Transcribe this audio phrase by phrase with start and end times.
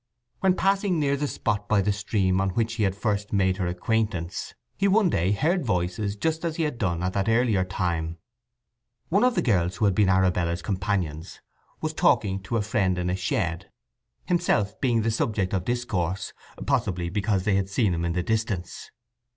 [0.39, 3.67] When passing near the spot by the stream on which he had first made her
[3.67, 8.17] acquaintance he one day heard voices just as he had done at that earlier time.
[9.09, 11.39] One of the girls who had been Arabella's companions
[11.81, 13.69] was talking to a friend in a shed,
[14.25, 16.33] himself being the subject of discourse,
[16.65, 18.89] possibly because they had seen him in the distance.